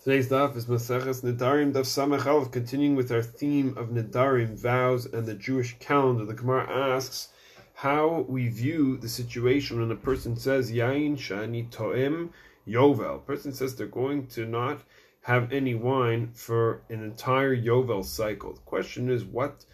Today's 0.00 0.28
daf 0.28 0.54
is 0.56 0.66
Maseches 0.66 1.22
Nedarim 1.22 1.72
Daf 1.72 1.84
Samech 1.84 2.24
Aleph, 2.24 2.52
continuing 2.52 2.94
with 2.94 3.10
our 3.10 3.20
theme 3.20 3.76
of 3.76 3.88
Nedarim, 3.88 4.54
vows, 4.54 5.06
and 5.06 5.26
the 5.26 5.34
Jewish 5.34 5.76
calendar. 5.80 6.24
The 6.24 6.34
Gemara 6.34 6.70
asks 6.70 7.30
how 7.74 8.24
we 8.28 8.48
view 8.48 8.96
the 8.96 9.08
situation 9.08 9.80
when 9.80 9.90
a 9.90 9.96
person 9.96 10.36
says 10.36 10.70
Yain 10.70 11.16
Shani 11.16 11.68
Toim 11.68 12.28
Yovel. 12.64 13.16
A 13.16 13.18
person 13.18 13.52
says 13.52 13.74
they're 13.74 13.88
going 13.88 14.28
to 14.28 14.46
not 14.46 14.82
have 15.22 15.52
any 15.52 15.74
wine 15.74 16.30
for 16.32 16.82
an 16.88 17.02
entire 17.02 17.56
Yovel 17.56 18.04
cycle. 18.04 18.52
The 18.52 18.60
question 18.60 19.10
is, 19.10 19.24
what 19.24 19.64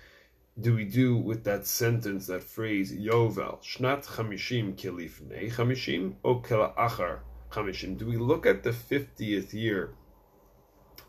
do 0.59 0.75
we 0.75 0.87
do 0.87 1.19
with 1.19 1.45
that 1.45 1.67
sentence, 1.67 2.29
that 2.29 2.43
phrase 2.43 2.95
Yovel? 2.95 3.63
Shnat 3.63 4.07
Chamishim 4.07 4.75
Kilifnei 4.75 5.53
Chamishim 5.53 6.15
O 6.25 6.37
Kela 6.37 6.75
Achar 6.77 7.19
Chamishim? 7.53 7.99
Do 7.99 8.07
we 8.07 8.17
look 8.17 8.47
at 8.47 8.63
the 8.63 8.73
fiftieth 8.73 9.53
year? 9.53 9.91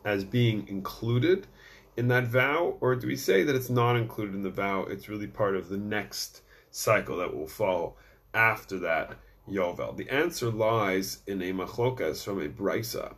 As 0.05 0.23
being 0.23 0.67
included 0.67 1.47
in 1.97 2.07
that 2.09 2.27
vow, 2.27 2.77
or 2.79 2.95
do 2.95 3.07
we 3.07 3.15
say 3.15 3.43
that 3.43 3.55
it's 3.55 3.69
not 3.69 3.97
included 3.97 4.35
in 4.35 4.43
the 4.43 4.49
vow? 4.49 4.83
It's 4.83 5.09
really 5.09 5.27
part 5.27 5.55
of 5.55 5.67
the 5.67 5.77
next 5.77 6.41
cycle 6.71 7.17
that 7.17 7.35
will 7.35 7.47
follow 7.47 7.95
after 8.33 8.79
that 8.79 9.17
Yovel. 9.49 9.95
The 9.95 10.09
answer 10.09 10.49
lies 10.49 11.19
in 11.27 11.41
a 11.41 11.53
machlokas 11.53 12.23
from 12.23 12.41
a 12.41 12.49
brisa. 12.49 13.13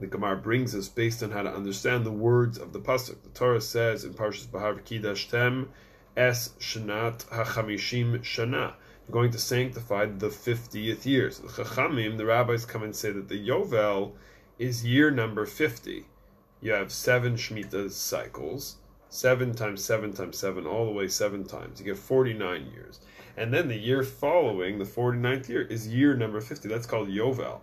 The 0.00 0.06
Gemara 0.06 0.36
brings 0.36 0.74
us 0.74 0.88
based 0.88 1.22
on 1.22 1.30
how 1.30 1.42
to 1.42 1.54
understand 1.54 2.06
the 2.06 2.12
words 2.12 2.58
of 2.58 2.72
the 2.72 2.80
pasuk. 2.80 3.22
The 3.22 3.28
Torah 3.30 3.60
says 3.60 4.04
in 4.04 4.14
Parshas 4.14 4.50
Bahar 4.50 4.74
Kidashtem 4.74 5.68
Es 6.16 6.50
Shanat 6.60 7.26
Hachamishim 7.26 8.20
Shana. 8.20 8.74
You're 9.06 9.12
going 9.12 9.32
to 9.32 9.38
sanctify 9.38 10.06
the 10.06 10.28
50th 10.28 11.04
years. 11.04 11.38
The 11.38 11.48
Chachamim, 11.48 12.16
the 12.16 12.26
rabbis 12.26 12.64
come 12.64 12.84
and 12.84 12.94
say 12.94 13.10
that 13.10 13.28
the 13.28 13.48
Yovel 13.48 14.12
is 14.62 14.84
year 14.84 15.10
number 15.10 15.44
50. 15.44 16.06
You 16.60 16.72
have 16.72 16.92
seven 16.92 17.34
Shemitah 17.34 17.90
cycles, 17.90 18.76
seven 19.08 19.54
times 19.54 19.84
seven 19.84 20.12
times 20.12 20.38
seven, 20.38 20.68
all 20.68 20.86
the 20.86 20.92
way 20.92 21.08
seven 21.08 21.42
times. 21.42 21.80
You 21.80 21.86
get 21.86 21.98
49 21.98 22.70
years. 22.72 23.00
And 23.36 23.52
then 23.52 23.66
the 23.66 23.76
year 23.76 24.04
following, 24.04 24.78
the 24.78 24.84
49th 24.84 25.48
year, 25.48 25.62
is 25.62 25.88
year 25.88 26.14
number 26.14 26.40
50. 26.40 26.68
That's 26.68 26.86
called 26.86 27.08
Yovel. 27.08 27.58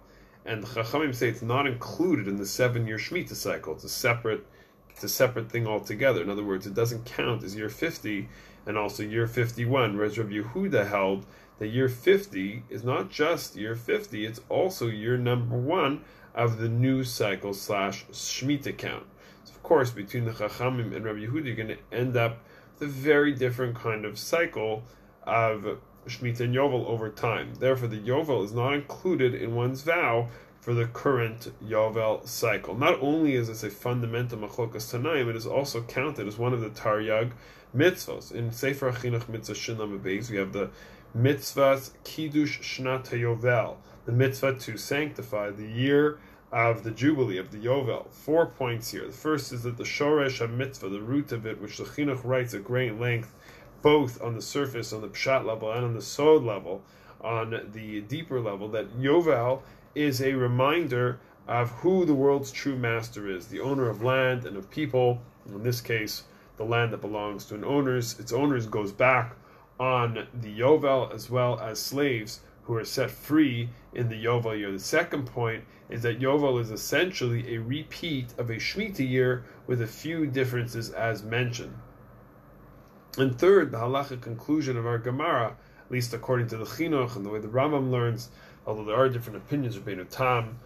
And 0.45 0.61
the 0.61 0.67
Chachamim 0.67 1.15
say 1.15 1.29
it's 1.29 1.41
not 1.41 1.67
included 1.67 2.27
in 2.27 2.35
the 2.35 2.45
seven 2.45 2.85
year 2.85 2.97
Shemitah 2.97 3.35
cycle. 3.35 3.73
It's 3.73 3.85
a 3.85 3.89
separate 3.89 4.45
it's 4.89 5.03
a 5.05 5.07
separate 5.07 5.49
thing 5.49 5.65
altogether. 5.65 6.21
In 6.21 6.29
other 6.29 6.43
words, 6.43 6.67
it 6.67 6.73
doesn't 6.73 7.05
count 7.05 7.45
as 7.45 7.55
year 7.55 7.69
50 7.69 8.27
and 8.65 8.77
also 8.77 9.03
year 9.03 9.25
51. 9.25 9.95
Whereas 9.95 10.17
Rav 10.17 10.27
Yehuda 10.27 10.89
held 10.89 11.25
that 11.59 11.67
year 11.67 11.87
50 11.87 12.63
is 12.69 12.83
not 12.83 13.09
just 13.09 13.55
year 13.55 13.75
50, 13.75 14.25
it's 14.25 14.41
also 14.49 14.87
year 14.87 15.17
number 15.17 15.57
one 15.57 16.01
of 16.35 16.57
the 16.57 16.69
new 16.69 17.03
cycle 17.03 17.53
slash 17.53 18.05
Shemitah 18.11 18.77
count. 18.77 19.05
So 19.45 19.53
of 19.53 19.63
course, 19.63 19.91
between 19.91 20.25
the 20.25 20.31
Chachamim 20.31 20.95
and 20.95 21.05
Rabbi 21.05 21.19
Yehuda, 21.19 21.45
you're 21.45 21.55
going 21.55 21.69
to 21.69 21.77
end 21.91 22.15
up 22.15 22.39
with 22.77 22.89
a 22.89 22.91
very 22.91 23.33
different 23.33 23.75
kind 23.75 24.05
of 24.05 24.17
cycle 24.17 24.83
of 25.23 25.79
Shemitah 26.07 26.41
and 26.41 26.55
Yovel 26.55 26.85
over 26.87 27.09
time. 27.09 27.53
Therefore, 27.55 27.87
the 27.87 27.99
Yovel 27.99 28.43
is 28.43 28.53
not 28.53 28.73
included 28.73 29.35
in 29.35 29.55
one's 29.55 29.81
vow 29.81 30.29
for 30.61 30.73
the 30.73 30.85
current 30.85 31.51
Yovel 31.63 32.27
cycle. 32.27 32.75
Not 32.75 33.01
only 33.01 33.35
is 33.35 33.47
this 33.47 33.63
a 33.63 33.69
fundamental 33.69 34.39
machlokas 34.39 34.93
tanaim, 34.93 35.29
it 35.29 35.35
is 35.35 35.47
also 35.47 35.81
counted 35.83 36.27
as 36.27 36.37
one 36.37 36.53
of 36.53 36.61
the 36.61 36.69
Taryag 36.69 37.31
mitzvahs. 37.75 38.31
In 38.31 38.51
Sefer 38.51 38.91
Achinuch 38.91 39.29
Mitzvah 39.29 39.55
Shin 39.55 39.77
we 40.01 40.37
have 40.37 40.53
the 40.53 40.69
mitzvahs 41.17 41.91
Kiddush 42.03 42.59
Shnat 42.59 43.07
Yovel 43.09 43.77
the 44.09 44.15
mitzvah 44.15 44.55
to 44.55 44.75
sanctify 44.75 45.51
the 45.51 45.67
year 45.67 46.17
of 46.51 46.83
the 46.83 46.89
Jubilee, 46.89 47.37
of 47.37 47.51
the 47.51 47.59
Yovel. 47.59 48.09
Four 48.09 48.47
points 48.47 48.89
here. 48.89 49.05
The 49.05 49.11
first 49.11 49.53
is 49.53 49.61
that 49.61 49.77
the 49.77 49.83
Shoresh 49.83 50.49
mitzvah, 50.49 50.89
the 50.89 50.99
root 50.99 51.31
of 51.31 51.45
it, 51.45 51.61
which 51.61 51.77
the 51.77 51.83
Chinuch 51.83 52.23
writes 52.23 52.55
at 52.55 52.63
great 52.63 52.99
length, 52.99 53.35
both 53.83 54.19
on 54.19 54.33
the 54.33 54.41
surface, 54.41 54.91
on 54.93 55.01
the 55.01 55.09
Pshat 55.09 55.45
level, 55.45 55.71
and 55.71 55.85
on 55.85 55.93
the 55.93 56.01
Sod 56.01 56.43
level, 56.43 56.81
on 57.21 57.69
the 57.71 58.01
deeper 58.01 58.39
level, 58.39 58.67
that 58.69 58.99
Yovel 58.99 59.61
is 59.93 60.23
a 60.23 60.33
reminder 60.33 61.19
of 61.47 61.69
who 61.69 62.03
the 62.03 62.15
world's 62.15 62.49
true 62.49 62.75
master 62.75 63.29
is, 63.29 63.45
the 63.45 63.59
owner 63.59 63.89
of 63.89 64.01
land 64.01 64.43
and 64.43 64.57
of 64.57 64.71
people. 64.71 65.21
In 65.45 65.61
this 65.61 65.81
case, 65.81 66.23
the 66.57 66.65
land 66.65 66.93
that 66.93 67.01
belongs 67.01 67.45
to 67.45 67.53
an 67.53 67.63
owner's. 67.63 68.19
Its 68.19 68.33
owners 68.33 68.65
goes 68.65 68.91
back 68.91 69.35
on 69.79 70.25
the 70.33 70.59
Yovel 70.59 71.13
as 71.13 71.29
well 71.29 71.59
as 71.59 71.77
slaves 71.77 72.39
who 72.69 72.75
are 72.75 72.85
set 72.85 73.09
free 73.09 73.67
in 73.95 74.09
the 74.09 74.25
Yovel 74.25 74.55
year. 74.55 74.71
The 74.71 74.77
second 74.77 75.25
point 75.25 75.63
is 75.89 76.03
that 76.03 76.19
Yovel 76.19 76.61
is 76.61 76.69
essentially 76.69 77.55
a 77.55 77.57
repeat 77.57 78.27
of 78.37 78.51
a 78.51 78.57
Shemitah 78.57 79.09
year 79.09 79.43
with 79.65 79.81
a 79.81 79.87
few 79.87 80.27
differences 80.27 80.91
as 80.91 81.23
mentioned. 81.23 81.75
And 83.17 83.35
third, 83.39 83.71
the 83.71 83.79
halacha 83.79 84.21
conclusion 84.21 84.77
of 84.77 84.85
our 84.85 84.99
Gemara, 84.99 85.57
at 85.83 85.91
least 85.91 86.13
according 86.13 86.45
to 86.49 86.57
the 86.57 86.65
Chinuch 86.65 87.15
and 87.15 87.25
the 87.25 87.29
way 87.31 87.39
the 87.39 87.47
Rambam 87.47 87.89
learns, 87.89 88.29
although 88.67 88.85
there 88.85 88.97
are 88.97 89.09
different 89.09 89.37
opinions, 89.37 89.75
Rabbeinu 89.75 90.07
Tam 90.07 90.59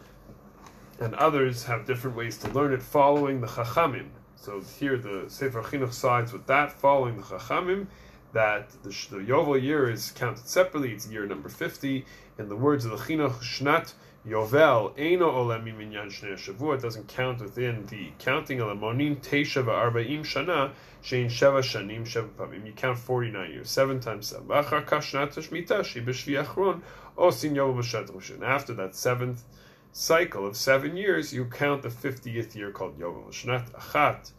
and 0.99 1.15
others 1.15 1.63
have 1.63 1.87
different 1.87 2.17
ways 2.17 2.37
to 2.39 2.49
learn 2.49 2.73
it, 2.73 2.81
following 2.81 3.39
the 3.39 3.47
Chachamim. 3.47 4.09
So 4.35 4.61
here 4.77 4.97
the 4.97 5.29
Sefer 5.29 5.61
Chinuch 5.61 5.93
sides 5.93 6.33
with 6.33 6.47
that, 6.47 6.73
following 6.73 7.15
the 7.15 7.23
Chachamim, 7.23 7.87
that 8.33 8.69
the, 8.83 8.89
the 8.89 9.17
Yovel 9.17 9.61
year 9.61 9.89
is 9.89 10.11
counted 10.11 10.47
separately. 10.47 10.91
It's 10.91 11.07
year 11.07 11.25
number 11.25 11.49
50. 11.49 12.05
In 12.39 12.49
the 12.49 12.55
words 12.55 12.83
of 12.83 12.91
the 12.91 12.97
Chinuch, 12.97 13.39
Shnat 13.41 13.93
Yovel, 14.27 14.95
Eino 14.97 15.31
Olem 15.31 15.65
Minyan 15.77 16.09
Shnei 16.09 16.33
Shavua, 16.33 16.81
doesn't 16.81 17.07
count 17.07 17.41
within 17.41 17.85
the 17.87 18.11
counting 18.19 18.59
of 18.59 18.69
the 18.69 18.75
Monim 18.75 19.17
Teisha 19.17 19.63
V'Arba'im 19.63 20.21
Shana, 20.21 20.71
Shein 21.03 21.27
Sheva 21.27 21.59
Shanim 21.61 22.01
Sheva 22.01 22.29
Pamim. 22.29 22.65
You 22.65 22.73
count 22.73 22.97
49 22.97 23.51
years, 23.51 23.69
7 23.69 23.99
times 23.99 24.27
7. 24.27 24.47
Achar 24.47 24.85
Kashnat 24.85 25.33
Shmita, 25.35 25.85
Shi 25.85 26.01
B'Shvi 26.01 26.43
Achron, 26.43 26.81
Osin 27.17 27.53
Yovel 27.53 28.43
After 28.43 28.73
that 28.73 28.95
seventh 28.95 29.43
cycle 29.91 30.47
of 30.47 30.57
seven 30.57 30.97
years, 30.97 31.31
you 31.33 31.45
count 31.45 31.83
the 31.83 31.89
50th 31.89 32.55
year 32.55 32.71
called 32.71 32.97
Yovel 32.97 33.27
Shnat 33.29 33.71
Achat. 33.73 34.31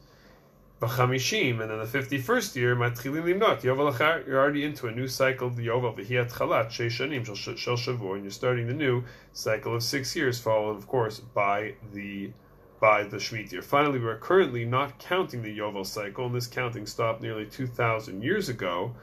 B'chamishim, 0.81 1.61
and 1.61 1.71
then 1.71 1.79
the 1.79 1.87
fifty-first 1.87 2.57
year, 2.57 2.75
matchilim 2.75 3.23
limnot 3.23 3.63
yovel. 3.63 4.27
You're 4.27 4.41
already 4.41 4.65
into 4.65 4.89
a 4.89 4.91
new 4.91 5.07
cycle 5.07 5.47
of 5.47 5.57
the 5.57 5.69
yovel 5.69 5.97
v'hiat 5.97 6.33
chalat 6.33 6.67
sheishanim 6.67 7.25
shel 7.25 7.77
shavur, 7.77 8.15
and 8.15 8.25
you're 8.25 8.31
starting 8.33 8.67
the 8.67 8.75
new 8.75 9.05
cycle 9.33 9.77
of 9.77 9.83
six 9.85 10.17
years, 10.17 10.41
followed, 10.41 10.77
of 10.77 10.89
course, 10.89 11.21
by 11.21 11.75
the 11.93 12.33
by 12.81 13.05
the 13.05 13.19
Shemitah 13.19 13.53
year. 13.53 13.63
Finally, 13.63 14.01
we're 14.01 14.19
currently 14.19 14.65
not 14.65 14.99
counting 14.99 15.43
the 15.43 15.57
yovel 15.57 15.87
cycle, 15.87 16.27
and 16.27 16.35
this 16.35 16.49
counting 16.49 16.87
stopped 16.87 17.23
nearly 17.23 17.47
two 17.47 17.69
thousand 17.69 18.23
years 18.23 18.49
ago. 18.49 18.95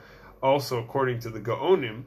Also, 0.43 0.77
according 0.77 1.19
to 1.19 1.29
the 1.29 1.39
Gaonim, 1.39 2.03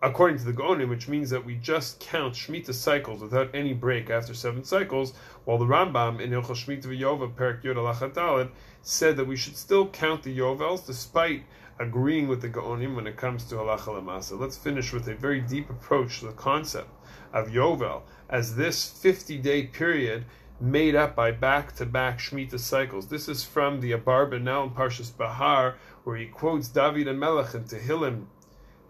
according 0.00 0.38
to 0.38 0.44
the 0.44 0.52
Gaonim, 0.52 0.88
which 0.88 1.08
means 1.08 1.30
that 1.30 1.44
we 1.44 1.56
just 1.56 1.98
count 1.98 2.34
Shemitah 2.34 2.74
cycles 2.74 3.20
without 3.20 3.50
any 3.52 3.74
break 3.74 4.10
after 4.10 4.32
seven 4.32 4.62
cycles, 4.62 5.12
while 5.44 5.58
the 5.58 5.64
Rambam 5.64 6.20
in 6.20 6.30
Hilchot 6.30 6.56
Shemitah 6.64 6.84
V'Yovel, 6.84 7.34
Perak 7.34 7.64
Yod 7.64 7.76
Alachat 7.76 8.50
said 8.82 9.16
that 9.16 9.26
we 9.26 9.36
should 9.36 9.56
still 9.56 9.88
count 9.88 10.22
the 10.22 10.36
Yovels 10.36 10.86
despite 10.86 11.44
agreeing 11.80 12.28
with 12.28 12.42
the 12.42 12.48
Gaonim 12.48 12.94
when 12.94 13.06
it 13.06 13.16
comes 13.16 13.44
to 13.44 13.56
Halacha 13.56 14.00
Lamasa. 14.00 14.38
Let's 14.38 14.56
finish 14.56 14.92
with 14.92 15.08
a 15.08 15.14
very 15.14 15.40
deep 15.40 15.68
approach 15.70 16.20
to 16.20 16.26
the 16.26 16.32
concept 16.32 16.90
of 17.32 17.48
Yovel 17.48 18.02
as 18.28 18.56
this 18.56 18.88
50-day 19.02 19.64
period 19.64 20.24
made 20.60 20.94
up 20.94 21.14
by 21.14 21.30
back-to-back 21.30 22.18
Shemitah 22.18 22.58
cycles. 22.58 23.08
This 23.08 23.28
is 23.28 23.44
from 23.44 23.80
the 23.80 23.92
Abarbanel 23.92 24.64
in 24.64 24.70
Parshas 24.70 25.16
Bahar, 25.16 25.76
where 26.04 26.16
he 26.16 26.26
quotes 26.26 26.68
David 26.68 27.06
HaMelech 27.06 27.54
in 27.54 27.64
Tehillim, 27.64 28.26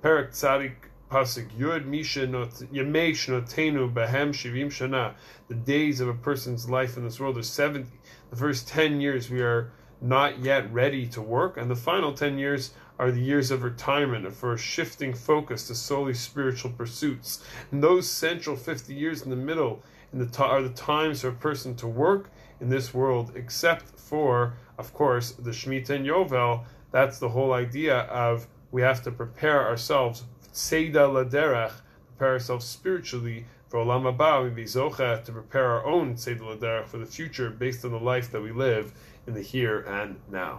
Perak 0.01 0.31
Tzadik 0.31 0.88
pasuk 1.11 1.51
Yud 1.59 1.87
Misha 1.87 2.27
Shnotenu 2.27 3.93
Behem 3.93 4.31
Shivim 4.31 4.67
Shana. 4.67 5.15
The 5.49 5.55
days 5.55 6.01
of 6.01 6.09
a 6.09 6.15
person's 6.15 6.69
life 6.69 6.97
in 6.97 7.05
this 7.05 7.19
world 7.19 7.38
are 7.38 7.43
seventy. 7.43 7.99
The 8.31 8.37
first 8.37 8.69
ten 8.69 9.00
years 9.00 9.31
we 9.31 9.41
are 9.41 9.73
not 10.00 10.38
yet 10.41 10.73
ready 10.73 11.06
to 11.09 11.23
work, 11.23 11.56
and 11.56 11.71
the 11.71 11.77
final 11.77 12.12
ten 12.12 12.38
years 12.38 12.73
are 12.99 13.11
the 13.11 13.23
years 13.23 13.50
of 13.50 13.62
retirement 13.62 14.31
for 14.35 14.53
a 14.53 14.59
shifting 14.59 15.15
focus 15.15 15.67
to 15.69 15.75
solely 15.75 16.15
spiritual 16.15 16.73
pursuits. 16.73 17.43
And 17.73 17.82
those 17.82 18.09
central 18.09 18.56
fifty 18.56 18.94
years 18.94 19.23
in 19.23 19.31
the 19.31 19.37
middle 19.37 19.82
in 20.12 20.19
the 20.19 20.44
are 20.44 20.62
the 20.62 20.71
times 20.71 21.23
for 21.23 21.29
a 21.29 21.32
person 21.32 21.75
to 21.77 21.87
work 21.87 22.31
in 22.61 22.69
this 22.69 22.93
world, 22.93 23.32
except 23.35 23.99
for, 23.99 24.55
of 24.79 24.93
course, 24.93 25.32
the 25.32 25.50
Shemitah 25.50 25.91
and 25.91 26.06
Yovel. 26.06 26.65
That's 26.91 27.19
the 27.19 27.29
whole 27.29 27.53
idea 27.53 28.00
of 28.00 28.47
we 28.71 28.82
have 28.82 29.03
to 29.05 29.11
prepare 29.11 29.67
ourselves 29.67 30.25
Seida 30.53 31.06
Laderach, 31.09 31.75
prepare 32.06 32.33
ourselves 32.35 32.65
spiritually 32.65 33.45
for 33.69 33.85
Olam 33.85 34.03
Haba, 34.03 34.43
we 34.43 34.50
be 34.50 34.65
Zocha 34.65 35.23
to 35.25 35.33
prepare 35.33 35.67
our 35.67 35.85
own 35.85 36.15
Seida 36.15 36.41
Laderach 36.41 36.87
for 36.87 36.99
the 36.99 37.06
future 37.06 37.50
based 37.50 37.85
on 37.85 37.91
the 37.91 38.00
life 38.00 38.31
that 38.33 38.43
we 38.43 38.50
live 38.50 38.93
in 39.27 39.35
the 39.35 39.43
here 39.43 39.81
and 39.81 40.17
now. 40.31 40.56